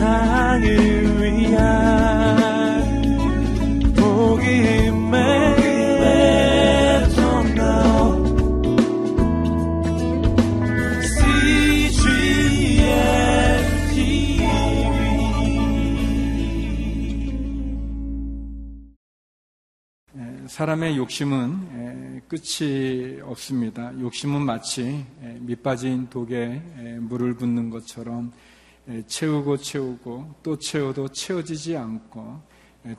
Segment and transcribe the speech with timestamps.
[0.00, 0.64] 세상을
[1.20, 1.60] 위한
[3.94, 5.20] 복음의
[20.46, 23.92] 사람의 욕심은 끝이 없습니다.
[24.00, 25.04] 욕심은 마치
[25.40, 26.62] 밑빠진 독에
[27.00, 28.32] 물을 붓는 것처럼
[29.06, 32.40] 채우고 채우고 또 채워도 채워지지 않고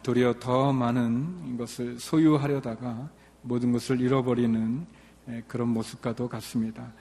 [0.04, 3.10] 도리어 더 많은 것을 소유하려다가
[3.42, 4.86] 모든 것을 잃어버리는
[5.48, 6.94] 그런 모습과도 같습니다.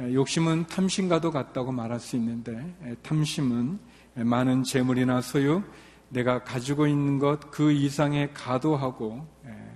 [0.00, 3.78] 욕심은 탐심과도 같다고 말할 수 있는데 탐심은
[4.14, 5.62] 많은 재물이나 소유,
[6.08, 9.26] 내가 가지고 있는 것 그 이상의 가도하고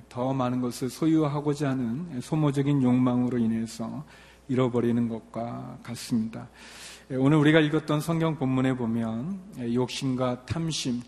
[0.08, 4.04] 더 많은 것을 소유하고자 하는 소모적인 욕망으로 인해서
[4.50, 6.48] 잃어버리는 것과 같습니다.
[7.10, 9.40] 오늘 우리가 읽었던 성경 본문에 보면
[9.72, 11.00] 욕심과 탐심,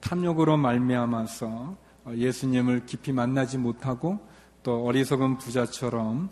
[0.00, 1.76] 탐욕으로 말미암아서
[2.14, 4.20] 예수님을 깊이 만나지 못하고
[4.62, 6.30] 또 어리석은 부자처럼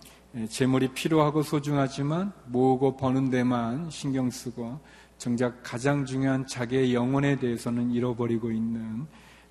[0.49, 4.79] 재물이 필요하고 소중하지만 모으고 버는 데만 신경 쓰고
[5.19, 9.07] 정작 가장 중요한 자기의 영혼에 대해서는 잃어버리고 있는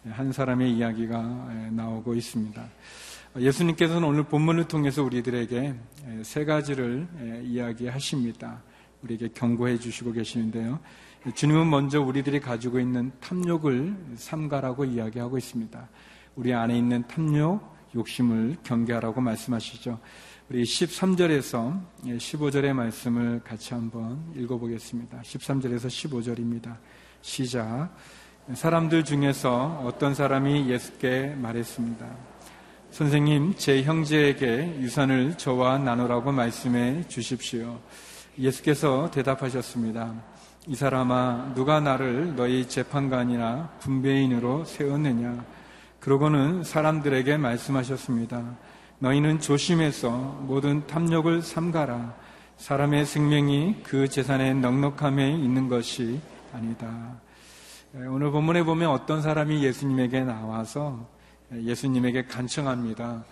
[0.09, 1.21] 한 사람의 이야기가
[1.71, 2.63] 나오고 있습니다.
[3.37, 5.73] 예수님께서는 오늘 본문을 통해서 우리들에게
[6.21, 7.07] 세 가지를
[7.43, 8.61] 이야기하십니다.
[9.01, 10.79] 우리에게 경고해 주시고 계시는데요.
[11.33, 15.89] 주님은 먼저 우리들이 가지고 있는 탐욕을 삼가라고 이야기하고 있습니다.
[16.35, 19.99] 우리 안에 있는 탐욕, 욕심을 경계하라고 말씀하시죠.
[20.49, 25.21] 우리 13절에서 15절의 말씀을 같이 한번 읽어보겠습니다.
[25.21, 26.77] 13절에서 15절입니다.
[27.21, 27.95] 시작.
[28.53, 32.32] 사람들 중에서 어떤 사람이 예수께 말했습니다.
[32.93, 37.79] 선생님, 제 형제에게 유산을 저와 나누라고 말씀해 주십시오.
[38.37, 40.13] 예수께서 대답하셨습니다.
[40.67, 45.43] 이 사람아, 누가 나를 너희 재판관이나 분배인으로 세웠느냐?
[45.99, 48.43] 그러고는 사람들에게 말씀하셨습니다.
[48.99, 50.11] 너희는 조심해서
[50.41, 52.13] 모든 탐욕을 삼가라.
[52.57, 56.21] 사람의 생명이 그 재산의 넉넉함에 있는 것이
[56.53, 57.19] 아니다.
[57.95, 61.11] 예, 오늘 본문에 보면 어떤 사람이 예수님에게 나와서
[61.61, 63.23] 예수님에게 간청합니다.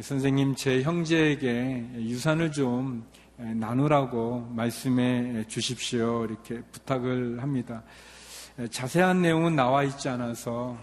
[0.00, 3.04] 선생님, 제 형제에게 유산을 좀
[3.36, 6.24] 나누라고 말씀해 주십시오.
[6.24, 7.82] 이렇게 부탁을 합니다.
[8.70, 10.78] 자세한 내용은 나와 있지 않아서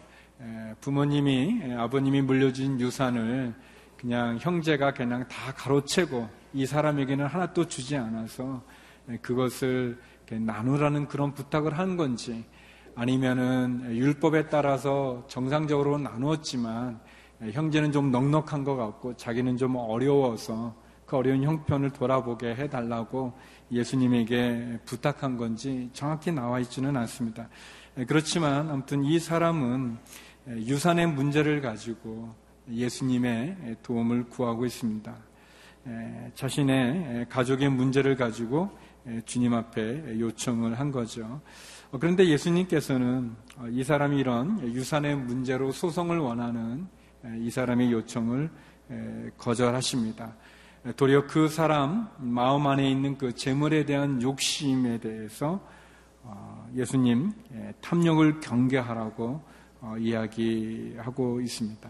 [0.81, 3.53] 부모님이, 아버님이 물려준 유산을
[3.97, 8.63] 그냥 형제가 그냥 다 가로채고 이 사람에게는 하나도 주지 않아서
[9.21, 9.97] 그것을
[10.29, 12.43] 나누라는 그런 부탁을 한 건지
[12.95, 16.99] 아니면은 율법에 따라서 정상적으로 나누었지만
[17.51, 20.75] 형제는 좀 넉넉한 것 같고 자기는 좀 어려워서
[21.05, 23.33] 그 어려운 형편을 돌아보게 해달라고
[23.71, 27.49] 예수님에게 부탁한 건지 정확히 나와 있지는 않습니다.
[28.07, 29.97] 그렇지만 아무튼 이 사람은
[30.47, 32.29] 유산의 문제를 가지고
[32.69, 35.13] 예수님의 도움을 구하고 있습니다.
[36.35, 38.69] 자신의 가족의 문제를 가지고
[39.25, 41.41] 주님 앞에 요청을 한 거죠.
[41.91, 46.87] 어, 그런데 예수님께서는 어, 이 사람이 이런 유산의 문제로 소송을 원하는
[47.37, 48.49] 이 사람의 요청을
[49.37, 50.35] 거절하십니다.
[50.95, 55.61] 도리어 그 사람 마음 안에 있는 그 재물에 대한 욕심에 대해서
[56.23, 57.31] 어, 예수님
[57.81, 59.41] 탐욕을 경계하라고
[59.99, 61.89] 이야기하고 있습니다.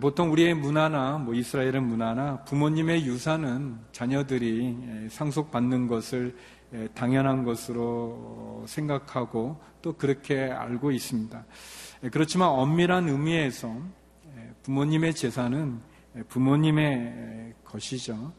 [0.00, 6.36] 보통 우리의 문화나 뭐 이스라엘의 문화나 부모님의 유산은 자녀들이 상속받는 것을
[6.94, 11.44] 당연한 것으로 생각하고 또 그렇게 알고 있습니다.
[12.10, 13.74] 그렇지만 엄밀한 의미에서
[14.62, 15.80] 부모님의 재산은
[16.28, 18.32] 부모님의 것이죠.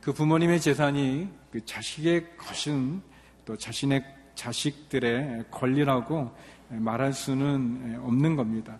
[0.00, 3.02] 그 부모님의 재산이 그 자식의 것은
[3.44, 4.04] 또 자신의
[4.34, 6.30] 자식들의 권리라고
[6.68, 8.78] 말할 수는 없는 겁니다.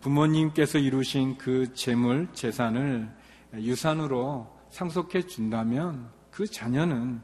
[0.00, 3.08] 부모님께서 이루신 그 재물, 재산을
[3.54, 7.20] 유산으로 상속해 준다면 그 자녀는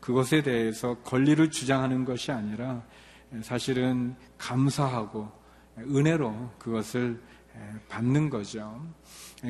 [0.00, 2.82] 그것에 대해서 권리를 주장하는 것이 아니라
[3.42, 5.30] 사실은 감사하고
[5.78, 7.20] 은혜로 그것을
[7.88, 8.80] 받는 거죠.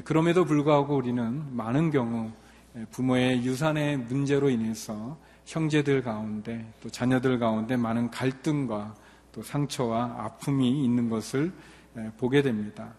[0.05, 2.31] 그럼에도 불구하고 우리는 많은 경우
[2.91, 8.95] 부모의 유산의 문제로 인해서 형제들 가운데 또 자녀들 가운데 많은 갈등과
[9.33, 11.53] 또 상처와 아픔이 있는 것을
[12.19, 12.93] 보게 됩니다.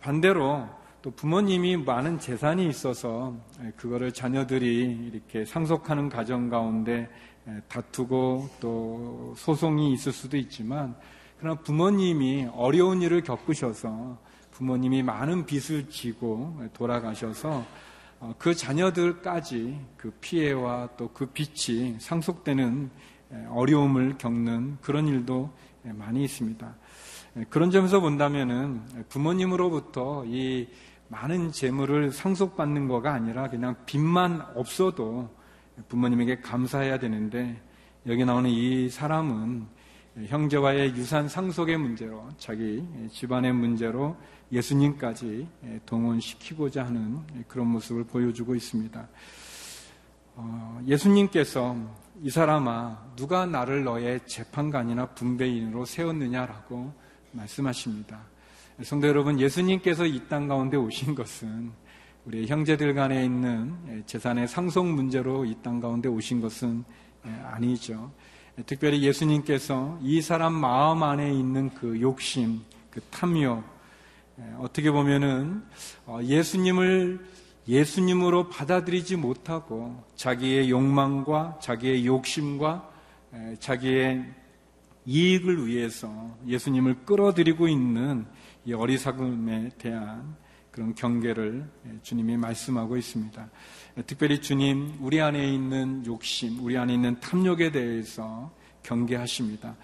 [0.00, 0.68] 반대로
[1.02, 3.34] 또 부모님이 많은 재산이 있어서
[3.76, 7.08] 그거를 자녀들이 이렇게 상속하는 가정 가운데
[7.68, 10.94] 다투고 또 소송이 있을 수도 있지만
[11.38, 14.18] 그러나 부모님이 어려운 일을 겪으셔서
[14.50, 17.64] 부모님이 많은 빚을 지고 돌아가셔서
[18.18, 22.90] 어, 그 자녀들까지 그 피해와 또그 빚이 상속되는
[23.48, 25.50] 어려움을 겪는 그런 일도
[25.84, 26.74] 많이 있습니다.
[27.48, 30.68] 그런 점에서 본다면은 부모님으로부터 이
[31.10, 35.28] 많은 재물을 상속받는 거가 아니라 그냥 빚만 없어도
[35.88, 37.60] 부모님에게 감사해야 되는데
[38.06, 39.66] 여기 나오는 이 사람은
[40.26, 44.16] 형제와의 유산 상속의 문제로 자기 집안의 문제로
[44.52, 45.48] 예수님까지
[45.84, 47.18] 동원시키고자 하는
[47.48, 49.08] 그런 모습을 보여주고 있습니다.
[50.36, 51.76] 어, 예수님께서
[52.22, 56.92] 이 사람아 누가 나를 너의 재판관이나 분배인으로 세웠느냐라고
[57.32, 58.29] 말씀하십니다.
[58.82, 61.70] 성도 여러분, 예수님께서 이 땅 가운데 오신 것은
[62.24, 66.84] 우리 형제들 간에 있는 재산의 상속 문제로 이 땅 가운데 오신 것은
[67.44, 68.10] 아니죠.
[68.66, 72.60] 특별히 예수님께서 이 사람 마음 안에 있는 그 욕심,
[72.90, 73.62] 그 탐욕,
[74.58, 75.62] 어떻게 보면은
[76.06, 77.20] 어, 예수님을
[77.68, 82.88] 예수님으로 받아들이지 못하고 자기의 욕망과 자기의 욕심과
[83.60, 84.24] 자기의
[85.04, 88.26] 이익을 위해서 예수님을 끌어들이고 있는
[88.70, 90.36] 이 어리석음에 대한
[90.70, 91.68] 그런 경계를
[92.02, 93.50] 주님이 말씀하고 있습니다.
[94.06, 98.52] 특별히 주님, 우리 안에 있는 욕심, 우리 안에 있는 탐욕에 대해서
[98.84, 99.74] 경계하십니다.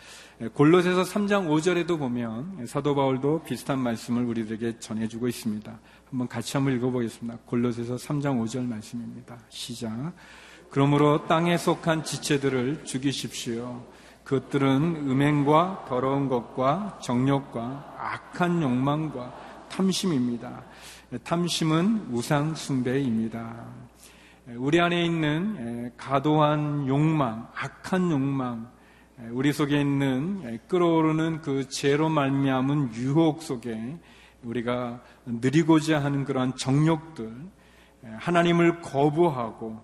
[0.55, 5.81] 골로새서 3장 5절에도 보면 사도 바울도 비슷한 말씀을 우리들에게 전해주고 있습니다.
[6.09, 7.41] 한번 같이 한번 읽어보겠습니다.
[7.45, 9.37] 골로새서 3장 5절 말씀입니다.
[9.49, 10.13] 시작.
[10.71, 13.85] 그러므로 땅에 속한 지체들을 죽이십시오.
[14.27, 19.33] 그것들은 음행과 더러운 것과 정욕과 악한 욕망과
[19.69, 20.65] 탐심입니다.
[21.23, 23.67] 탐심은 우상 숭배입니다.
[24.57, 28.69] 우리 안에 있는 가도한 욕망, 악한 욕망,
[29.31, 33.97] 우리 속에 있는 끌어오르는 그 죄로 말미암은 유혹 속에
[34.43, 37.33] 우리가 누리고자 하는 그러한 정욕들,
[38.19, 39.81] 하나님을 거부하고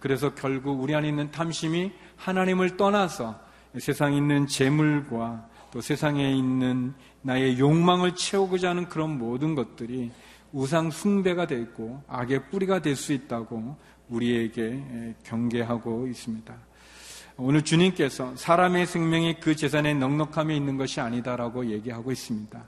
[0.00, 3.44] 그래서 결국 우리 안에 있는 탐심이 하나님을 떠나서
[3.78, 10.10] 세상에 있는 재물과 또 세상에 있는 나의 욕망을 채우고자 하는 그런 모든 것들이
[10.52, 13.76] 우상 숭배가 되어 있고 악의 뿌리가 될 수 있다고
[14.08, 16.54] 우리에게 경계하고 있습니다.
[17.36, 22.64] 오늘 주님께서 사람의 생명이 그 재산의 넉넉함에 있는 것이 아니다라고 얘기하고 있습니다.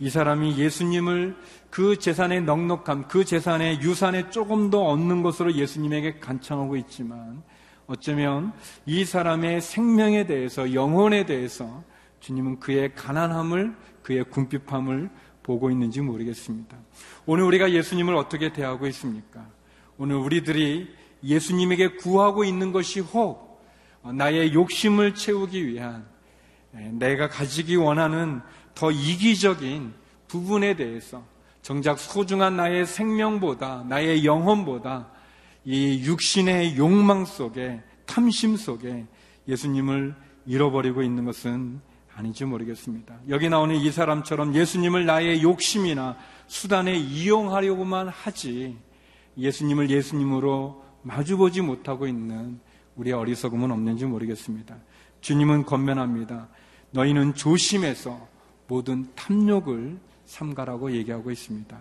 [0.00, 1.36] 이 사람이 예수님을
[1.70, 7.42] 그 재산의 넉넉함, 그 재산의 유산에 조금 더 얻는 것으로 예수님에게 간청하고 있지만
[7.88, 8.52] 어쩌면
[8.84, 11.82] 이 사람의 생명에 대해서 영혼에 대해서
[12.20, 15.08] 주님은 그의 가난함을 그의 궁핍함을
[15.42, 16.76] 보고 있는지 모르겠습니다.
[17.24, 19.46] 오늘 우리가 예수님을 어떻게 대하고 있습니까?
[19.96, 20.94] 오늘 우리들이
[21.24, 23.64] 예수님에게 구하고 있는 것이 혹
[24.02, 26.06] 나의 욕심을 채우기 위한
[26.72, 28.42] 내가 가지기 원하는
[28.74, 29.94] 더 이기적인
[30.28, 31.24] 부분에 대해서
[31.62, 35.08] 정작 소중한 나의 생명보다 나의 영혼보다
[35.70, 39.04] 이 육신의 욕망 속에 탐심 속에
[39.46, 40.14] 예수님을
[40.46, 41.82] 잃어버리고 있는 것은
[42.14, 43.18] 아닌지 모르겠습니다.
[43.28, 46.16] 여기 나오는 이 사람처럼 예수님을 나의 욕심이나
[46.46, 48.78] 수단에 이용하려고만 하지
[49.36, 52.60] 예수님을 예수님으로 마주보지 못하고 있는
[52.96, 54.74] 우리의 어리석음은 없는지 모르겠습니다.
[55.20, 56.48] 주님은 건면합니다.
[56.92, 58.26] 너희는 조심해서
[58.68, 61.78] 모든 탐욕을 삼가라고 얘기하고 있습니다.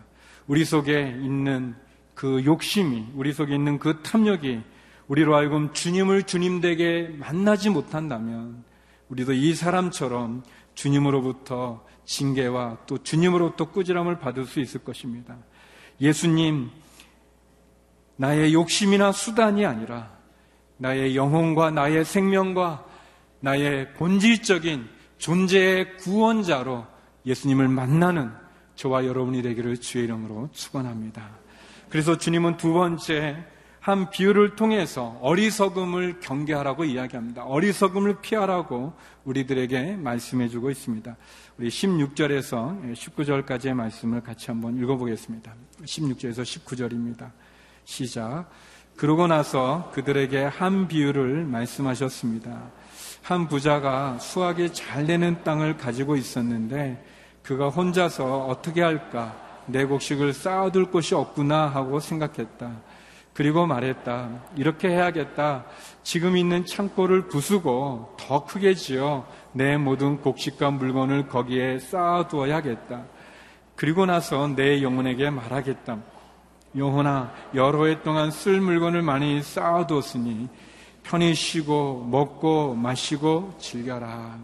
[0.47, 1.86] 우리 속에 있는
[2.17, 4.63] 그 욕심이, 우리 속에 있는 그 탐욕이
[5.07, 8.63] 우리로 하여금 주님을 주님되게 만나지 못한다면
[9.09, 10.41] 우리도 이 사람처럼
[10.73, 15.37] 주님으로부터 징계와 또 주님으로부터 꾸지람을 받을 수 있을 것입니다.
[16.01, 16.71] 예수님,
[18.15, 20.11] 나의 욕심이나 수단이 아니라
[20.77, 22.83] 나의 영혼과 나의 생명과
[23.41, 26.83] 나의 본질적인 존재의 구원자로
[27.27, 28.31] 예수님을 만나는
[28.73, 31.45] 저와 여러분이 되기를 주의 이름으로 축원합니다.
[31.89, 33.37] 그래서 주님은 두 번째
[33.79, 37.45] 한 비유를 통해서 어리석음을 경계하라고 이야기합니다.
[37.45, 41.15] 어리석음을 피하라고 우리들에게 말씀해 주고 있습니다.
[41.57, 45.53] 우리 16절에서 19절까지의 말씀을 같이 한번 읽어보겠습니다.
[45.85, 47.31] 16절에서 19절입니다.
[47.85, 48.49] 시작.
[48.97, 52.69] 그러고 나서 그들에게 한 비유를 말씀하셨습니다.
[53.21, 57.05] 한 부자가 수확이 잘 되는 땅을 가지고 있었는데
[57.41, 62.71] 그가 혼자서 어떻게 할까 내 곡식을 쌓아둘 곳이 없구나 하고 생각했다.
[63.33, 64.29] 그리고 말했다.
[64.55, 65.65] 이렇게 해야겠다.
[66.01, 73.05] 지금 있는 창고를 부수고 더 크게 지어 내 모든 곡식과 물건을 거기에 쌓아두어야겠다.
[73.75, 75.99] 그리고 나서 내 영혼에게 말하겠다.
[76.75, 80.47] 영혼아, 여러 해 동안 쓸 물건을 많이 쌓아두었으니
[81.03, 84.37] 편히 쉬고 먹고 마시고 즐겨라.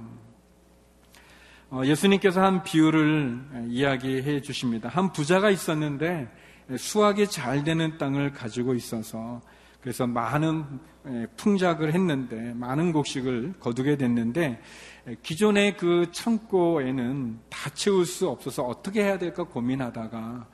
[1.74, 4.90] 어, 예수님께서 한 비유를 이야기해 주십니다.
[4.90, 6.30] 한 부자가 있었는데
[6.78, 9.42] 수확이 잘 되는 땅을 가지고 있어서
[9.82, 10.66] 그래서 많은
[11.36, 14.62] 풍작을 했는데 많은 곡식을 거두게 됐는데
[15.24, 20.48] 기존의 그 창고에는 다 채울 수 없어서 어떻게 해야 될까 고민하다가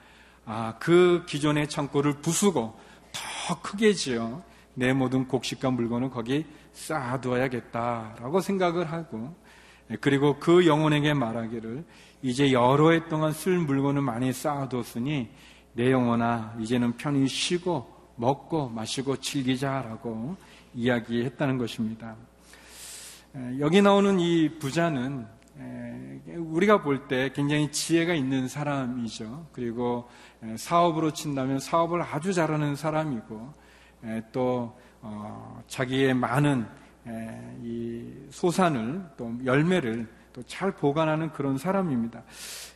[0.46, 2.80] 아, 그 기존의 창고를 부수고
[3.12, 4.42] 더 크게 지어
[4.74, 9.36] 내 모든 곡식과 물건을 거기 쌓아두어야겠다라고 생각을 하고
[10.01, 11.84] 그리고 그 영혼에게 말하기를
[12.22, 15.29] 이제 여러 해 동안 쓸 물건을 많이 쌓아두었으니
[15.74, 20.36] 내 영혼아 이제는 편히 쉬고 먹고 마시고 즐기자라고
[20.75, 22.15] 이야기했다는 것입니다.
[23.60, 25.25] 여기 나오는 이 부자는
[26.27, 29.48] 우리가 볼 때 굉장히 지혜가 있는 사람이죠.
[29.51, 30.10] 그리고
[30.58, 33.53] 사업으로 친다면 사업을 아주 잘하는 사람이고
[34.31, 36.67] 또 어, 자기의 많은
[37.63, 42.24] 이 소산을 또 열매를 또 잘 보관하는 그런 사람입니다.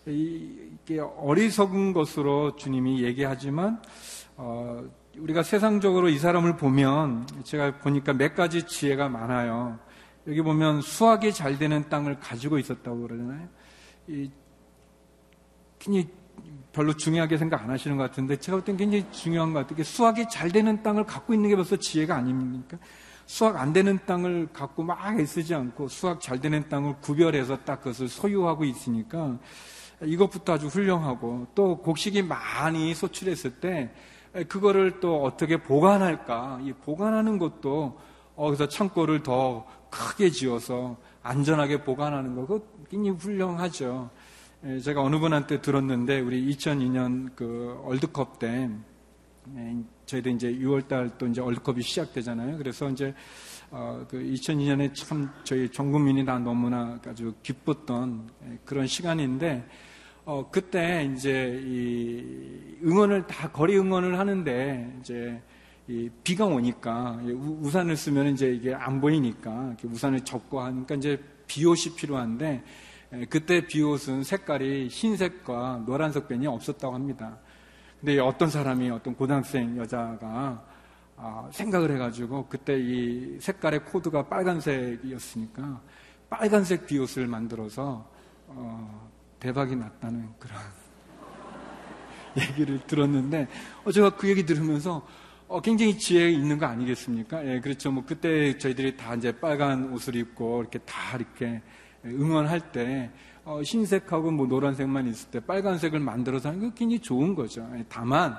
[0.05, 3.81] 이게 어리석은 것으로 주님이 얘기하지만
[4.35, 4.83] 어,
[5.17, 9.79] 우리가 세상적으로 이 사람을 보면 제가 보니까 몇 가지 지혜가 많아요.
[10.27, 13.47] 여기 보면 수학이 잘 되는 땅을 가지고 있었다고 그러잖아요.
[14.07, 14.31] 이,
[15.77, 16.09] 굉장히
[16.71, 19.83] 별로 중요하게 생각 안 하시는 것 같은데 제가 볼 땐 굉장히 중요한 것 같아요.
[19.83, 22.77] 수학이 잘 되는 땅을 갖고 있는 게 벌써 지혜가 아닙니까?
[23.25, 28.07] 수학 안 되는 땅을 갖고 막 애쓰지 않고 수학 잘 되는 땅을 구별해서 딱 그것을
[28.07, 29.37] 소유하고 있으니까
[30.01, 33.93] 이것부터 아주 훌륭하고 또 곡식이 많이 소출했을 때
[34.47, 36.59] 그거를 또 어떻게 보관할까?
[36.63, 37.97] 이 보관하는 것도
[38.35, 44.09] 어, 그래서 창고를 더 크게 지어서 안전하게 보관하는 거, 그 굉장히 훌륭하죠.
[44.81, 48.69] 제가 어느 분한테 들었는데, 우리 2002년 그 월드컵 때,
[50.13, 52.57] 저희도 이제 6월달 또 이제 월드컵이 시작되잖아요.
[52.57, 53.13] 그래서 이제
[53.71, 58.29] 어, 그 2002년에 참 저희 전 국민이 다 너무나 아주 기뻤던
[58.65, 59.65] 그런 시간인데
[60.25, 65.41] 어, 그때 이제 이 응원을 다 거리 응원을 하는데 이제
[65.87, 71.95] 이 비가 오니까 우, 산을 쓰면 이제 이게 안 보이니까 우산을 접고 하니까 이제 비옷이
[71.97, 72.63] 필요한데
[73.29, 77.39] 그때 비옷은 색깔이 흰색과 노란색 펜이 없었다고 합니다.
[78.03, 80.61] 근데 어떤 사람이 어떤 고등학생 여자가
[81.15, 85.81] 아, 생각을 해가지고 그때 이 색깔의 코드가 빨간색이었으니까
[86.29, 88.05] 빨간색 비옷을 만들어서
[88.47, 90.59] 어, 대박이 났다는 그런
[92.37, 93.47] 얘기를 들었는데
[93.85, 95.07] 어, 제가 그 얘기 들으면서
[95.47, 97.47] 어, 굉장히 지혜 있는 거 아니겠습니까?
[97.47, 97.89] 예, 그렇죠.
[97.89, 101.61] 뭐 그때 저희들이 다 이제 빨간 옷을 입고 이렇게 다 이렇게
[102.03, 107.69] 응원할 때 어, 흰색하고 뭐 노란색만 있을 때 빨간색을 만들어서 하는 거 굉장히 좋은 거죠.
[107.75, 108.37] 예, 다만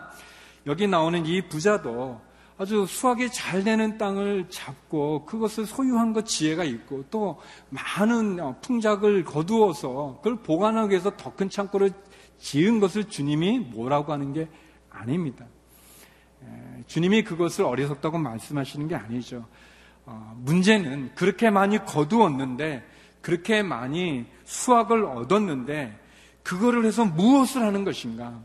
[0.66, 2.20] 여기 나오는 이 부자도
[2.56, 9.25] 아주 수확이 잘 되는 땅을 잡고 그것을 소유한 것 지혜가 있고 또 많은 어, 풍작을
[9.25, 11.90] 거두어서 그걸 보관하기 위해서 더 큰 창고를
[12.38, 14.49] 지은 것을 주님이 뭐라고 하는 게
[14.90, 15.46] 아닙니다.
[16.87, 19.46] 주님이 그것을 어리석다고 말씀하시는 게 아니죠.
[20.06, 22.84] 어, 문제는 그렇게 많이 거두었는데
[23.24, 25.98] 그렇게 많이 수확을 얻었는데
[26.42, 28.38] 그거를 해서 무엇을 하는 것인가?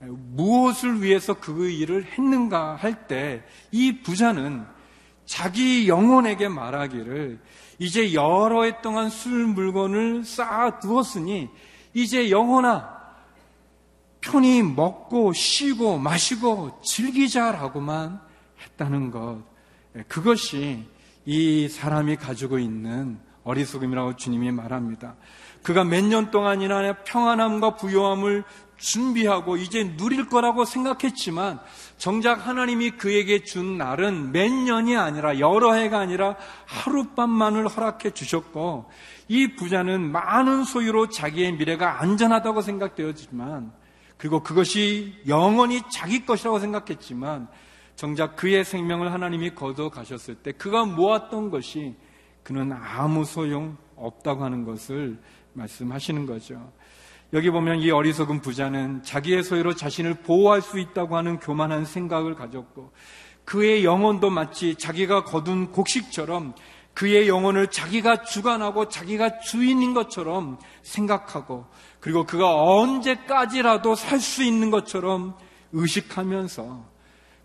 [0.00, 4.66] 무엇을 위해서 그 일을 했는가 할 때 이 부자는
[5.24, 7.40] 자기 영혼에게 말하기를
[7.78, 11.48] 이제 여러 해 동안 술 물건을 쌓아 두었으니
[11.94, 13.00] 이제 영혼아
[14.20, 18.20] 편히 먹고 쉬고 마시고 즐기자라고만
[18.60, 19.42] 했다는 것.
[20.08, 20.84] 그것이
[21.24, 25.16] 이 사람이 가지고 있는 어리석음이라고 주님이 말합니다.
[25.62, 28.44] 그가 몇 년 동안이나 평안함과 부요함을
[28.76, 31.60] 준비하고 이제 누릴 거라고 생각했지만
[31.98, 38.90] 정작 하나님이 그에게 준 날은 몇 년이 아니라 여러 해가 아니라 하룻밤만을 허락해 주셨고
[39.28, 43.72] 이 부자는 많은 소유로 자기의 미래가 안전하다고 생각되었지만
[44.16, 47.46] 그리고 그것이 영원히 자기 것이라고 생각했지만
[47.94, 51.94] 정작 그의 생명을 하나님이 거둬 가셨을 때 그가 모았던 것이
[52.42, 55.18] 그는 아무 소용 없다고 하는 것을
[55.52, 56.72] 말씀하시는 거죠.
[57.32, 62.92] 여기 보면 이 어리석은 부자는 자기의 소유로 자신을 보호할 수 있다고 하는 교만한 생각을 가졌고
[63.44, 66.54] 그의 영혼도 마치 자기가 거둔 곡식처럼
[66.94, 71.66] 그의 영혼을 자기가 주관하고 자기가 주인인 것처럼 생각하고
[72.00, 75.34] 그리고 그가 언제까지라도 살 수 있는 것처럼
[75.72, 76.84] 의식하면서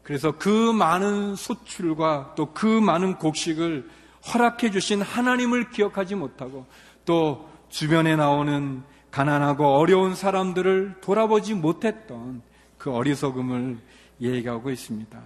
[0.04, 3.90] 그래서 그 많은 소출과 또 그 많은 곡식을
[4.34, 6.66] 허락해 주신 하나님을 기억하지 못하고
[7.06, 12.42] 또 주변에 나오는 가난하고 어려운 사람들을 돌아보지 못했던
[12.78, 13.78] 그 어리석음을
[14.22, 15.20] 얘기하고 있습니다.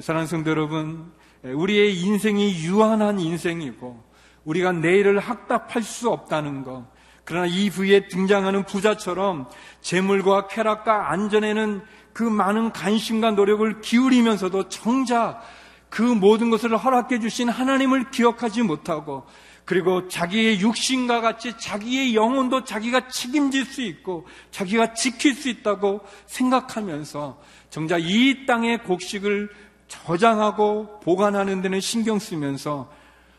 [0.00, 4.04] 사랑하는 성도 여러분, 우리의 인생이 유한한 인생이고
[4.44, 6.86] 우리가 내일을 확답할 수 없다는 것,
[7.24, 9.48] 그러나 이후에 등장하는 부자처럼
[9.80, 11.82] 재물과 쾌락과 안전에는
[12.12, 15.42] 그 많은 관심과 노력을 기울이면서도 정작
[15.88, 19.24] 그 모든 것을 허락해 주신 하나님을 기억하지 못하고
[19.64, 27.42] 그리고 자기의 육신과 같이 자기의 영혼도 자기가 책임질 수 있고 자기가 지킬 수 있다고 생각하면서
[27.68, 29.50] 정작 이 땅의 곡식을
[29.88, 32.90] 저장하고 보관하는 데는 신경 쓰면서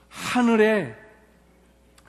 [0.10, 0.96] 하늘에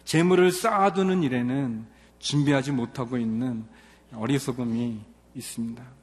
[0.04, 1.86] 재물을 쌓아두는 일에는
[2.18, 3.66] 준비하지 못하고 있는
[4.12, 5.00] 어리석음이
[5.34, 5.97] 있습니다.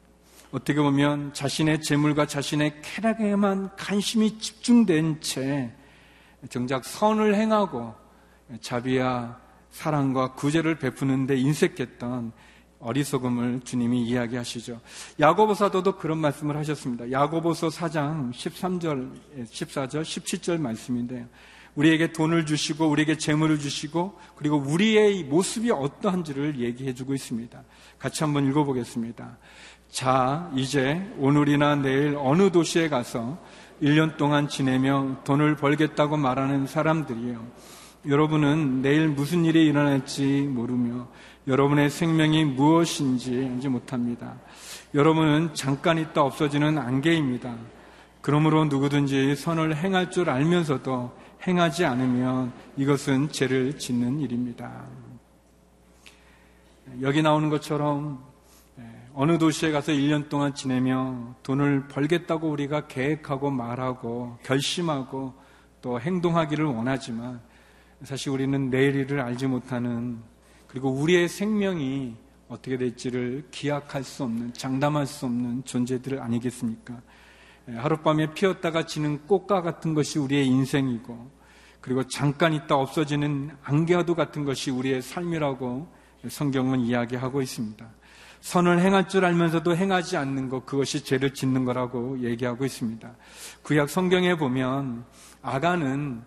[0.56, 5.74] 어떻게 보면 자신의 재물과 자신의 쾌락에만 관심이 집중된 채
[6.48, 7.94] 정작 선을 행하고
[8.62, 9.38] 자비와
[9.70, 12.32] 사랑과 구제를 베푸는데 인색했던
[12.80, 14.80] 어리석음을 주님이 이야기하시죠.
[15.20, 17.12] 야고보 사도도 그런 말씀을 하셨습니다.
[17.12, 19.12] 야고보서 4장 13절,
[19.52, 21.28] 14절, 17절 말씀인데요.
[21.76, 27.64] 우리에게 돈을 주시고 우리에게 재물을 주시고 그리고 우리의 모습이 어떠한지를 얘기해 주고 있습니다.
[28.00, 29.38] 같이 한번 읽어보겠습니다.
[29.90, 33.38] 자, 이제 오늘이나 내일 어느 도시에 가서
[33.82, 37.46] 1년 동안 지내며 돈을 벌겠다고 말하는 사람들이요.
[38.08, 41.08] 여러분은 내일 무슨 일이 일어날지 모르며
[41.48, 44.36] 여러분의 생명이 무엇인지 알지 못합니다.
[44.94, 47.56] 여러분은 잠깐 있다 없어지는 안개입니다.
[48.22, 54.86] 그러므로 누구든지 선을 행할 줄 알면서도 행하지 않으면 이것은 죄를 짓는 일입니다.
[57.02, 58.24] 여기 나오는 것처럼
[59.14, 65.34] 어느 도시에 가서 1년 동안 지내며 돈을 벌겠다고 우리가 계획하고 말하고 결심하고
[65.82, 67.40] 또 행동하기를 원하지만
[68.04, 70.18] 사실 우리는 내일을 알지 못하는
[70.68, 72.16] 그리고 우리의 생명이
[72.50, 77.02] 어떻게 될지를 기약할 수 없는 장담할 수 없는 존재들 아니겠습니까?
[77.68, 81.35] 하룻밤에 피었다가 지는 꽃과 같은 것이 우리의 인생이고
[81.86, 85.88] 그리고 잠깐 있다 없어지는 안개와도 같은 것이 우리의 삶이라고
[86.28, 87.86] 성경은 이야기하고 있습니다.
[88.42, 93.08] 선을 행할 줄 알면서도 행하지 않는 것, 그것이 죄를 짓는 거라고 얘기하고 있습니다.
[93.62, 95.06] 구약 성경에 보면
[95.44, 96.24] 아가는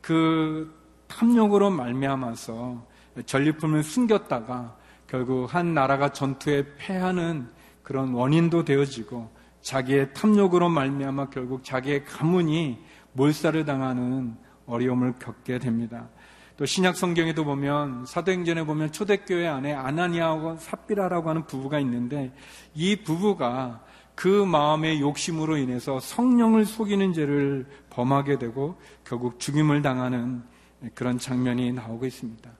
[0.00, 0.74] 그
[1.08, 2.86] 탐욕으로 말미암아서
[3.26, 7.50] 전리품을 숨겼다가 결국 한 나라가 전투에 패하는
[7.82, 9.30] 그런 원인도 되어지고
[9.60, 12.87] 자기의 탐욕으로 말미암아 결국 자기의 가문이
[13.18, 16.08] 몰살을 당하는 어려움을 겪게 됩니다.
[16.56, 22.32] 또 신약 성경에도 보면 사도행전에 보면 초대교회 안에 아나니아하고 삽비라라고 하는 부부가 있는데
[22.74, 23.82] 이 부부가
[24.14, 30.42] 그 마음의 욕심으로 인해서 성령을 속이는 죄를 범하게 되고 결국 죽임을 당하는
[30.94, 32.50] 그런 장면이 나오고 있습니다.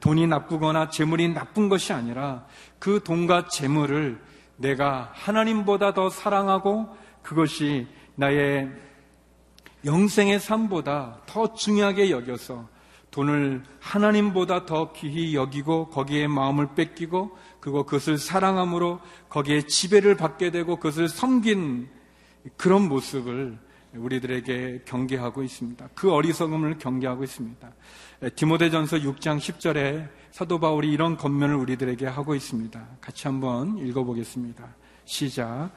[0.00, 2.46] 돈이 나쁘거나 재물이 나쁜 것이 아니라
[2.78, 4.20] 그 돈과 재물을
[4.56, 6.88] 내가 하나님보다 더 사랑하고
[7.22, 8.68] 그것이 나의
[9.84, 12.68] 영생의 삶보다 더 중요하게 여겨서
[13.10, 20.76] 돈을 하나님보다 더 귀히 여기고 거기에 마음을 뺏기고 그리고 그것을 사랑함으로 거기에 지배를 받게 되고
[20.76, 21.88] 그것을 섬긴
[22.56, 23.58] 그런 모습을
[23.94, 25.88] 우리들에게 경계하고 있습니다.
[25.94, 27.68] 그 어리석음을 경계하고 있습니다.
[28.36, 32.86] 디모데전서 6장 10절에 사도 바울이 이런 겉면을 우리들에게 하고 있습니다.
[33.00, 34.64] 같이 한번 읽어보겠습니다.
[35.04, 35.70] 시작.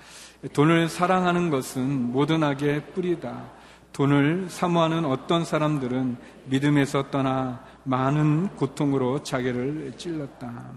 [0.53, 3.60] 돈을 사랑하는 것은 모든 악의 뿌리다.
[3.93, 10.71] 돈을 사모하는 어떤 사람들은 믿음에서 떠나 많은 고통으로 자기를 찔렀다.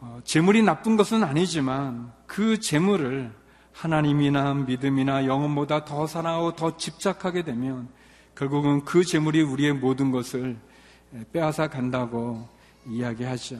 [0.00, 3.32] 어, 재물이 나쁜 것은 아니지만 그 재물을
[3.72, 7.88] 하나님이나 믿음이나 영혼보다 더 사랑하고 더 집착하게 되면
[8.34, 10.56] 결국은 그 재물이 우리의 모든 것을
[11.32, 12.48] 빼앗아 간다고
[12.86, 13.56] 이야기하죠.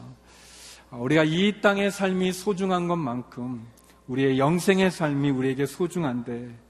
[0.90, 3.66] 어, 우리가 이 땅의 삶이 소중한 것만큼
[4.06, 6.63] 우리의 영생의 삶이 우리에게 소중한데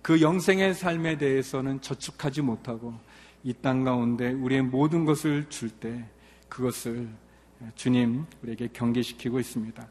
[0.00, 2.94] 그 영생의 삶에 대해서는 저축하지 못하고
[3.44, 6.04] 이 땅 가운데 우리의 모든 것을 줄 때
[6.48, 7.08] 그것을
[7.74, 9.88] 주님 우리에게 경계시키고 있습니다.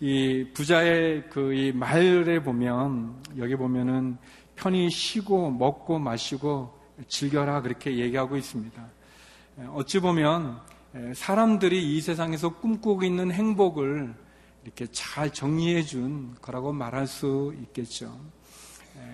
[0.00, 4.16] 이 부자의 그 이 말에 보면 여기 보면은
[4.56, 6.72] 편히 쉬고 먹고 마시고
[7.08, 8.86] 즐겨라 그렇게 얘기하고 있습니다.
[9.72, 10.60] 어찌 보면
[11.14, 14.14] 사람들이 이 세상에서 꿈꾸고 있는 행복을
[14.64, 18.16] 이렇게 잘 정리해 준 거라고 말할 수 있겠죠.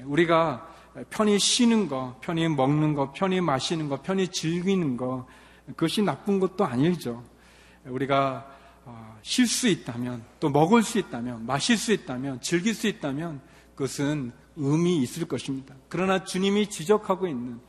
[0.04, 0.66] 우리가
[1.10, 5.26] 편히 쉬는 거, 편히 먹는 거, 편히 마시는 거, 편히 즐기는 거,
[5.66, 7.22] 그것이 나쁜 것도 아니죠.
[7.84, 8.46] 우리가
[8.84, 13.40] 어, 쉴수 있다면, 또 먹을 수 있다면, 마실 수 있다면, 즐길 수 있다면,
[13.74, 15.74] 그것은 의미 있을 것입니다.
[15.88, 17.60] 그러나 주님이 지적하고 있는,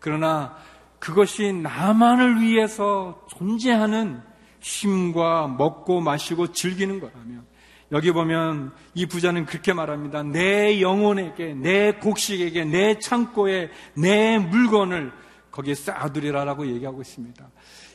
[0.00, 0.56] 그러나
[0.98, 4.20] 그것이 나만을 위해서 존재하는
[4.60, 7.46] 쉼과 먹고 마시고 즐기는 거라면,
[7.92, 10.22] 여기 보면 이 부자는 그렇게 말합니다.
[10.24, 15.12] 내 영혼에게, 내 곡식에게, 내 창고에 내 물건을
[15.52, 17.48] 거기에 쌓아두리라라고 얘기하고 있습니다.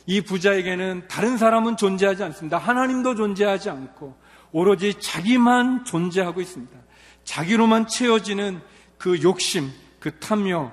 [0.06, 2.58] 이 부자에게는 다른 사람은 존재하지 않습니다.
[2.58, 4.16] 하나님도 존재하지 않고
[4.50, 6.76] 오로지 자기만 존재하고 있습니다.
[7.24, 8.60] 자기로만 채워지는
[8.98, 10.72] 그 욕심, 그 탐욕,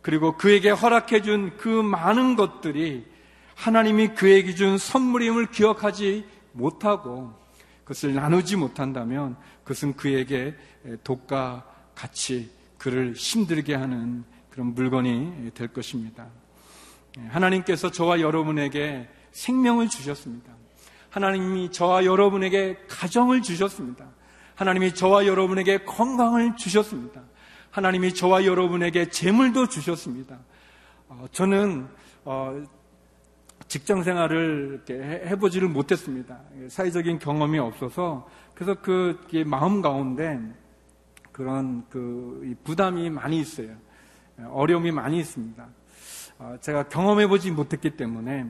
[0.00, 3.04] 그리고 그에게 허락해준 그 많은 것들이
[3.54, 7.41] 하나님이 그에게 준 선물임을 기억하지 못하고
[7.82, 10.54] 그것을 나누지 못한다면 그것은 그에게
[11.04, 16.26] 독과 같이 그를 힘들게 하는 그런 물건이 될 것입니다.
[17.28, 20.52] 하나님께서 저와 여러분에게 생명을 주셨습니다.
[21.10, 24.06] 하나님이 저와 여러분에게 가정을 주셨습니다.
[24.54, 27.22] 하나님이 저와 여러분에게 건강을 주셨습니다.
[27.70, 30.38] 하나님이 저와 여러분에게 재물도 주셨습니다.
[31.08, 31.88] 어, 저는
[32.24, 32.62] 어,
[33.72, 36.38] 직장 생활을 해보지를 못했습니다.
[36.68, 40.38] 사회적인 경험이 없어서 그래서 그 마음 가운데
[41.32, 43.70] 그런 그 부담이 많이 있어요.
[44.50, 45.66] 어려움이 많이 있습니다.
[46.38, 48.44] 어, 제가 경험해보지 못했기 때문에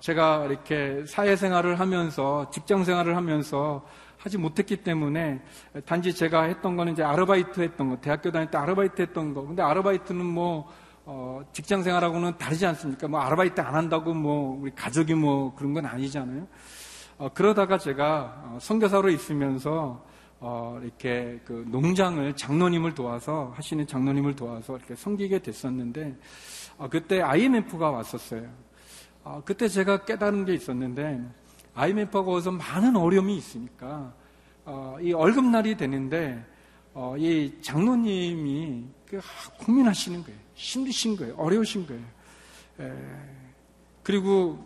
[0.00, 5.40] 제가 이렇게 사회생활을 하면서 직장 생활을 하면서 하지 못했기 때문에
[5.86, 9.46] 단지 제가 했던 거는 이제 아르바이트 했던 거, 대학교 다닐 때 아르바이트 했던 거.
[9.46, 10.68] 근데 아르바이트는 뭐,
[11.10, 13.08] 어, 직장 생활하고는 다르지 않습니까?
[13.08, 16.46] 뭐 아르바이트 안 한다고 뭐 우리 가족이 뭐 그런 건 아니잖아요.
[17.16, 20.04] 어, 그러다가 제가 어, 선교사로 있으면서
[20.38, 26.14] 어, 이렇게 그 농장을 장로님을 도와서 하시는 장로님을 도와서 이렇게 섬기게 됐었는데
[26.76, 28.46] 어, 그때 IMF가 왔었어요.
[29.24, 31.24] 어, 그때 제가 깨달은 게 있었는데
[31.72, 34.12] IMF하고 어서 많은 어려움이 있으니까
[34.66, 36.44] 어, 이 월급날이 되는데
[36.92, 39.22] 어, 이 장로님이 그,
[39.64, 40.47] 고민하시는 거예요.
[40.58, 41.34] 힘드신 거예요.
[41.36, 42.04] 어려우신 거예요.
[42.80, 42.92] 에,
[44.02, 44.58] 그리고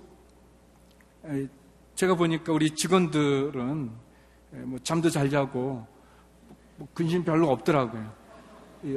[1.25, 1.47] 에,
[1.95, 3.91] 제가 보니까 우리 직원들은
[4.55, 5.87] 에, 뭐 잠도 잘 자고
[6.77, 8.23] 뭐 근심 별로 없더라고요.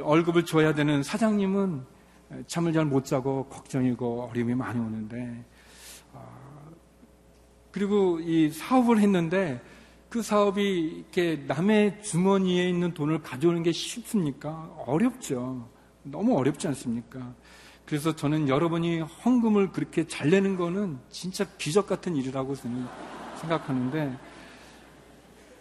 [0.01, 1.85] 월급을 줘야 되는 사장님은
[2.47, 5.45] 잠을 잘 못 자고 걱정이고 어려움이 많이 오는데
[7.69, 9.61] 그리고 이 사업을 했는데
[10.09, 14.73] 그 사업이 이렇게 남의 주머니에 있는 돈을 가져오는 게 쉽습니까?
[14.87, 15.69] 어렵죠.
[16.05, 17.33] 너무 어렵지 않습니까?
[17.85, 22.85] 그래서 저는 여러분이 헌금을 그렇게 잘 내는 거는 진짜 기적 같은 일이라고 저는
[23.41, 24.17] 생각하는데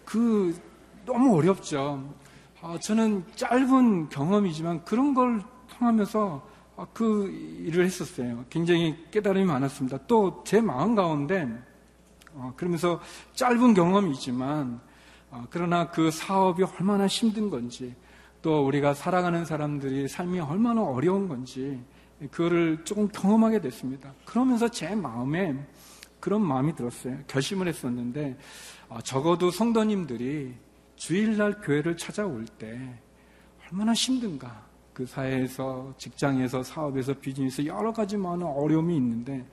[0.04, 0.58] 그
[1.04, 2.14] 너무 어렵죠.
[2.62, 8.44] 아, 저는 짧은 경험이지만 그런 걸 통하면서 아, 그 일을 했었어요.
[8.48, 10.06] 굉장히 깨달음이 많았습니다.
[10.06, 11.48] 또 제 마음 가운데
[12.32, 13.00] 어, 그러면서
[13.34, 14.80] 짧은 경험이지만
[15.30, 17.94] 어, 그러나 그 사업이 얼마나 힘든 건지
[18.44, 21.82] 또 우리가 살아가는 사람들이 삶이 얼마나 어려운 건지
[22.30, 24.12] 그거를 조금 경험하게 됐습니다.
[24.26, 25.56] 그러면서 제 마음에
[26.20, 27.20] 그런 마음이 들었어요.
[27.26, 28.36] 결심을 했었는데
[28.90, 30.52] 어, 적어도 성도님들이
[30.96, 33.00] 주일날 교회를 찾아올 때
[33.64, 34.62] 얼마나 힘든가.
[34.92, 39.46] 그 사회에서, 직장에서, 사업에서, 비즈니스 여러 가지 많은 어려움이 있는데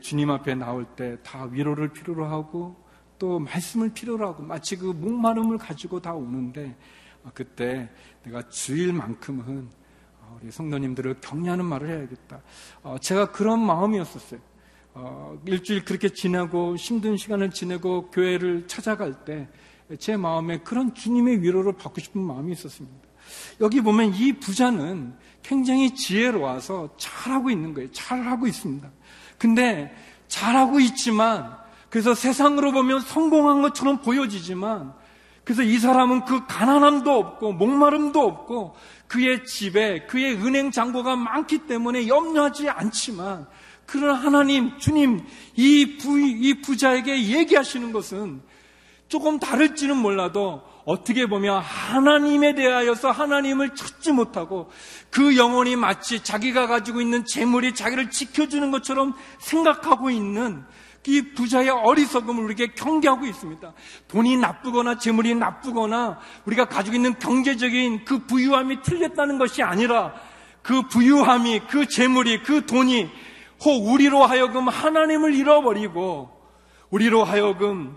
[0.00, 2.74] 주님 앞에 나올 때 다 위로를 필요로 하고
[3.20, 6.74] 또 말씀을 필요로 하고 마치 그 목마름을 가지고 다 오는데 어,
[7.34, 7.88] 그때
[8.24, 9.68] 내가 주일만큼은
[10.20, 12.40] 어, 우리 성도님들을 격려하는 말을 해야겠다.
[12.82, 14.40] 어, 제가 그런 마음이었었어요.
[15.44, 19.46] 일주일 그렇게 지내고 힘든 시간을 지내고 교회를 찾아갈 때
[19.98, 22.96] 제 마음에 그런 주님의 위로를 받고 싶은 마음이 있었습니다.
[23.60, 27.90] 여기 보면 이 부자는 굉장히 지혜로워서 잘하고 있는 거예요.
[27.92, 28.88] 잘하고 있습니다.
[29.38, 29.94] 근데
[30.26, 31.56] 잘하고 있지만
[31.88, 34.92] 그래서 세상으로 보면 성공한 것처럼 보여지지만
[35.46, 38.74] 그래서 이 사람은 그 가난함도 없고 목마름도 없고
[39.06, 43.46] 그의 집에 그의 은행 잔고가 많기 때문에 염려하지 않지만
[43.86, 48.42] 그러나 하나님 주님 이, 부, 이 부자에게 얘기하시는 것은
[49.06, 54.68] 조금 다를지는 몰라도 어떻게 보면 하나님에 대하여서 하나님을 찾지 못하고
[55.10, 60.64] 그 영혼이 마치 자기가 가지고 있는 재물이 자기를 지켜주는 것처럼 생각하고 있는
[61.06, 63.72] 이 부자의 어리석음을 우리에게 경계하고 있습니다.
[64.08, 70.14] 돈이 나쁘거나 재물이 나쁘거나 우리가 가지고 있는 경제적인 그 부유함이 틀렸다는 것이 아니라
[70.62, 73.08] 그 부유함이 그 재물이 그 돈이
[73.64, 76.30] 혹 우리로 하여금 하나님을 잃어버리고
[76.90, 77.96] 우리로 하여금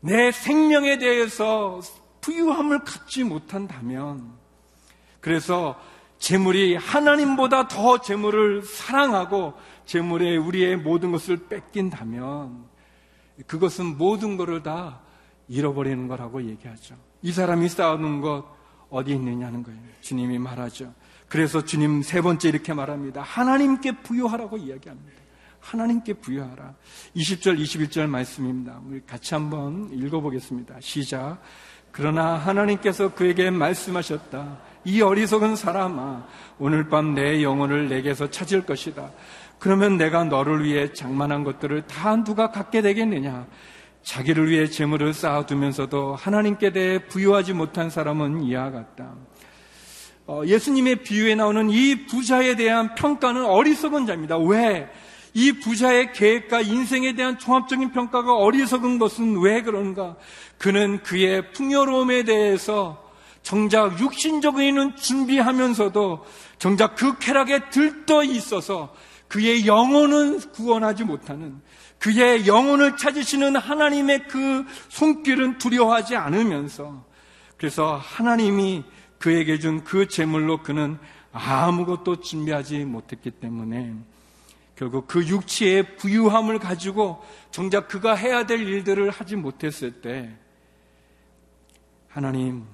[0.00, 1.80] 내 생명에 대해서
[2.20, 4.32] 부유함을 갖지 못한다면
[5.20, 5.78] 그래서
[6.18, 9.54] 재물이 하나님보다 더 재물을 사랑하고
[9.88, 12.66] 재물에 우리의 모든 것을 뺏긴다면
[13.46, 15.00] 그것은 모든 것을 다
[15.48, 16.94] 잃어버리는 거라고 얘기하죠.
[17.22, 18.44] 이 사람이 쌓아놓은 것
[18.90, 19.80] 어디 있느냐는 거예요.
[20.02, 20.92] 주님이 말하죠.
[21.26, 23.22] 그래서 주님 세 번째 이렇게 말합니다.
[23.22, 25.17] 하나님께 부여하라고 이야기합니다.
[25.68, 26.74] 하나님께 부여하라.
[27.14, 28.80] 20절, 21절 말씀입니다.
[28.86, 30.76] 우리 같이 한번 읽어보겠습니다.
[30.80, 31.42] 시작.
[31.92, 34.58] 그러나 하나님께서 그에게 말씀하셨다.
[34.86, 36.26] 이 어리석은 사람아,
[36.58, 39.10] 오늘 밤 내 영혼을 내게서 찾을 것이다.
[39.58, 43.46] 그러면 내가 너를 위해 장만한 것들을 다 누가 갖게 되겠느냐?
[44.02, 49.16] 자기를 위해 재물을 쌓아두면서도 하나님께 대해 부유하지 못한 사람은 이와 같다.
[50.26, 54.38] 어, 예수님의 비유에 나오는 이 부자에 대한 평가는 어리석은 자입니다.
[54.38, 54.88] 왜?
[55.38, 60.16] 이 부자의 계획과 인생에 대한 종합적인 평가가 어리석은 것은 왜 그런가?
[60.58, 63.08] 그는 그의 풍요로움에 대해서
[63.42, 66.26] 정작 육신적인 준비하면서도
[66.58, 68.92] 정작 그 쾌락에 들떠 있어서
[69.28, 71.60] 그의 영혼은 구원하지 못하는
[72.00, 77.04] 그의 영혼을 찾으시는 하나님의 그 손길은 두려워하지 않으면서
[77.56, 78.82] 그래서 하나님이
[79.20, 80.98] 그에게 준 그 재물로 그는
[81.30, 83.94] 아무것도 준비하지 못했기 때문에
[84.78, 90.38] 결국 그 육체의 부유함을 가지고 정작 그가 해야 될 일들을 하지 못했을 때
[92.06, 92.64] 하나님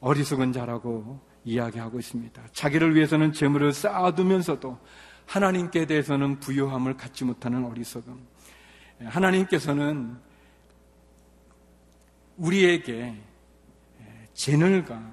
[0.00, 2.42] 어리석은 자라고 이야기하고 있습니다.
[2.52, 4.78] 자기를 위해서는 재물을 쌓아두면서도
[5.24, 8.26] 하나님께 대해서는 부유함을 갖지 못하는 어리석음.
[9.06, 10.18] 하나님께서는
[12.36, 13.14] 우리에게
[14.34, 15.12] 재능과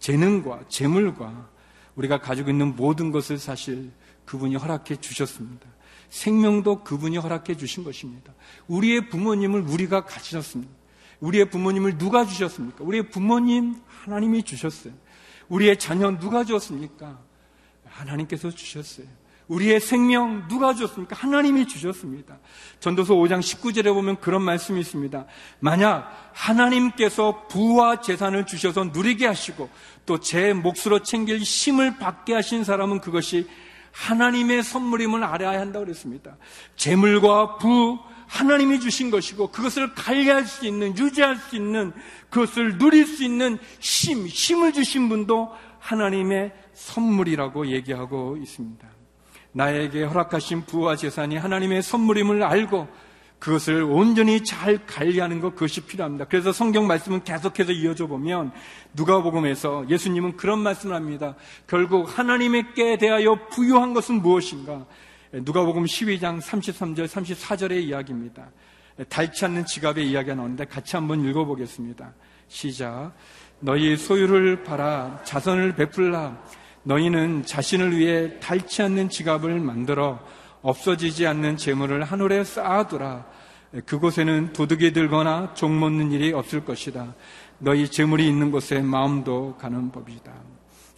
[0.00, 1.50] 재능과 재물과
[1.94, 3.92] 우리가 가지고 있는 모든 것을 사실
[4.24, 5.73] 그분이 허락해 주셨습니다.
[6.10, 8.32] 생명도 그분이 허락해 주신 것입니다.
[8.68, 10.72] 우리의 부모님을 우리가 가지셨습니다.
[11.20, 12.84] 우리의 부모님을 누가 주셨습니까?
[12.84, 14.92] 우리의 부모님 하나님이 주셨어요.
[15.48, 17.18] 우리의 자녀 누가 주었습니까?
[17.86, 19.06] 하나님께서 주셨어요.
[19.48, 21.14] 우리의 생명 누가 주었습니까?
[21.16, 22.38] 하나님이 주셨습니다.
[22.80, 25.26] 전도서 5장 19절에 보면 그런 말씀이 있습니다.
[25.60, 29.68] 만약 하나님께서 부와 재산을 주셔서 누리게 하시고
[30.06, 33.46] 또 제 몫으로 챙길 힘을 받게 하신 사람은 그것이
[33.94, 36.36] 하나님의 선물임을 알아야 한다고 그랬습니다.
[36.76, 41.92] 재물과 부, 하나님이 주신 것이고 그것을 관리할 수 있는, 유지할 수 있는,
[42.28, 48.88] 그것을 누릴 수 있는 힘, 힘을 주신 분도 하나님의 선물이라고 얘기하고 있습니다.
[49.52, 52.88] 나에게 허락하신 부와 재산이 하나님의 선물임을 알고
[53.44, 56.24] 그것을 온전히 잘 관리하는 것 그것이 필요합니다.
[56.24, 58.52] 그래서 성경 말씀은 계속해서 이어져 보면
[58.94, 61.34] 누가복음에서 예수님은 그런 말씀을 합니다.
[61.66, 64.86] 결국 하나님께 대하여 부유한 것은 무엇인가?
[65.30, 68.48] 누가복음 12장 33절 34절의 이야기입니다.
[69.10, 72.14] 닳지 않는 지갑의 이야기가 나오는데 같이 한번 읽어보겠습니다.
[72.48, 73.12] 시작.
[73.60, 76.42] 너희 소유를 팔아 자선을 베풀라.
[76.84, 80.18] 너희는 자신을 위해 닳지 않는 지갑을 만들어
[80.64, 83.26] 없어지지 않는 재물을 하늘에 쌓아두라.
[83.84, 87.14] 그곳에는 도둑이 들거나 종 먹는 일이 없을 것이다.
[87.58, 90.32] 너희 재물이 있는 곳에 마음도 가는 법이다.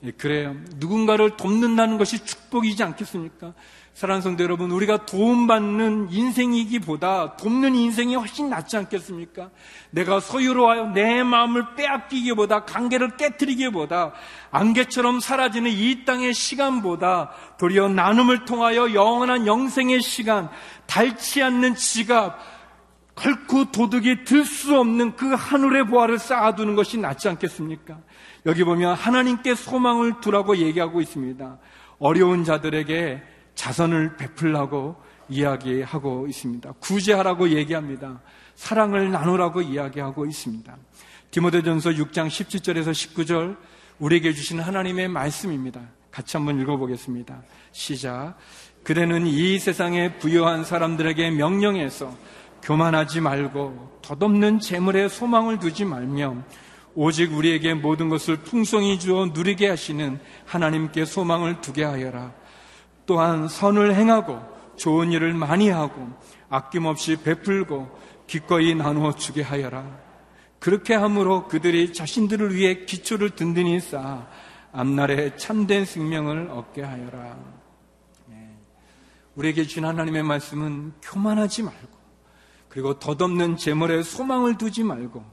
[0.05, 0.55] 예, 그래요.
[0.77, 3.55] 누군가를 돕는다는 것이 축복이지 않겠습니까?
[3.97, 9.49] 사랑하는 성도 여러분, 우리가 도움받는 인생이기보다 돕는 인생이 훨씬 낫지 않겠습니까?
[9.89, 14.13] 내가 소유로하여 내 마음을 빼앗기기보다 관계를 깨뜨리기보다
[14.51, 20.51] 안개처럼 사라지는 이 땅의 시간보다 도리어 나눔을 통하여 영원한 영생의 시간,
[20.87, 22.39] 닳지 않는 지갑,
[23.15, 27.97] 결코 도둑이 들 수 없는 그 하늘의 보화를 쌓아두는 것이 낫지 않겠습니까?
[28.45, 31.57] 여기 보면 하나님께 소망을 두라고 얘기하고 있습니다.
[31.99, 34.95] 어려운 자들에게 자선을 베풀라고
[35.29, 36.73] 이야기하고 있습니다.
[36.79, 38.21] 구제하라고 얘기합니다.
[38.55, 40.77] 사랑을 나누라고 이야기하고 있습니다.
[41.33, 43.57] 디모데전서 6장 17절에서 19절
[43.99, 45.81] 우리에게 주신 하나님의 말씀입니다.
[46.13, 47.43] 같이 한번 읽어보겠습니다.
[47.73, 48.37] 시작.
[48.85, 52.17] 그대는 이 세상에 부여한 사람들에게 명령해서
[52.63, 56.37] 교만하지 말고 덧없는 재물에 소망을 두지 말며
[56.95, 62.33] 오직 우리에게 모든 것을 풍성히 주어 누리게 하시는 하나님께 소망을 두게 하여라.
[63.07, 64.41] 또한 선을 행하고
[64.77, 66.09] 좋은 일을 많이 하고
[66.49, 67.89] 아낌없이 베풀고
[68.27, 70.07] 기꺼이 나누어 주게 하여라.
[70.59, 74.27] 그렇게 함으로 그들이 자신들을 위해 기초를 든든히 쌓아
[74.73, 77.39] 앞날에 참된 생명을 얻게 하여라.
[78.27, 78.57] 네.
[79.37, 81.97] 우리에게 주신 하나님의 말씀은 교만하지 말고
[82.69, 85.25] 그리고 덧없는 재물에 소망을 두지 말고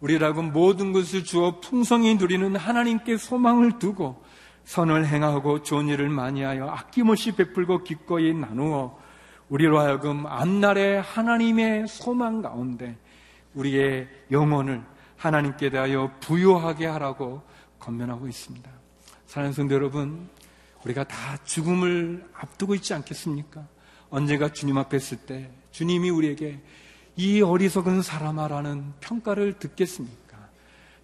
[0.00, 4.22] 우리라고 모든 것을 주어 풍성히 누리는 하나님께 소망을 두고
[4.68, 8.98] 선을 행하고 좋은 일을 많이 하여 아낌없이 베풀고 기꺼이 나누어
[9.48, 12.98] 우리로 하여금 앞날에 하나님의 소망 가운데
[13.54, 14.82] 우리의 영혼을
[15.16, 17.42] 하나님께 대하여 부유하게 하라고
[17.78, 18.70] 건면하고 있습니다.
[19.24, 20.28] 사랑하는 성도 여러분,
[20.84, 23.66] 우리가 다 죽음을 앞두고 있지 않겠습니까?
[24.10, 26.60] 언제가 주님 앞에 있을 때 주님이 우리에게
[27.16, 30.27] 이 어리석은 사람아라는 평가를 듣겠습니까?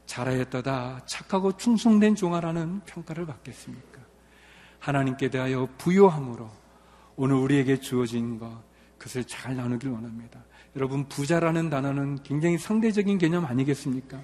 [0.06, 4.00] 잘하였다다 착하고 충성된 종아라는 평가를 받겠습니까?
[4.78, 6.50] 하나님께 대하여 부요함으로
[7.16, 8.62] 오늘 우리에게 주어진 것
[8.98, 10.44] 그것을 잘 나누길 원합니다.
[10.76, 14.20] 여러분 부자라는 단어는 굉장히 상대적인 개념 아니겠습니까?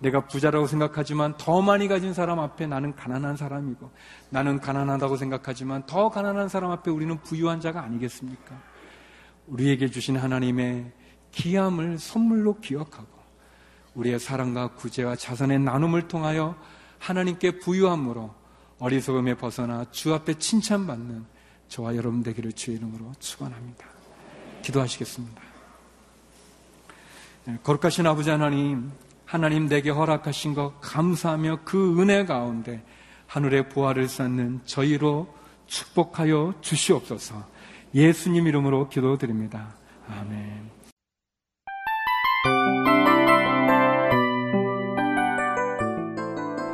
[0.00, 3.90] 내가 부자라고 생각하지만 더 많이 가진 사람 앞에 나는 가난한 사람이고
[4.30, 8.60] 나는 가난하다고 생각하지만 더 가난한 사람 앞에 우리는 부유한 자가 아니겠습니까?
[9.46, 10.92] 우리에게 주신 하나님의
[11.30, 13.13] 기함을 선물로 기억하고
[13.94, 16.56] 우리의 사랑과 구제와 자선의 나눔을 통하여
[16.98, 18.34] 하나님께 부유함으로
[18.78, 21.24] 어리석음에 벗어나 주 앞에 칭찬받는
[21.68, 23.86] 저와 여러분 되기를 주의 이름으로 축원합니다.
[24.62, 25.42] 기도하시겠습니다.
[27.46, 28.90] 네, 거룩하신 아버지 하나님,
[29.24, 32.82] 하나님 내게 허락하신 것 감사하며 그 은혜 가운데
[33.26, 35.34] 하늘의 보화를 쌓는 저희로
[35.66, 37.44] 축복하여 주시옵소서.
[37.94, 39.74] 예수님 이름으로 기도드립니다.
[40.08, 40.73] 아멘.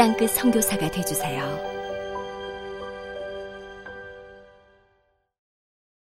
[0.00, 1.69] 땅끝 성교사가 되주세요